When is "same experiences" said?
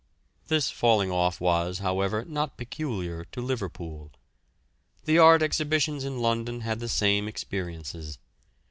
6.89-8.17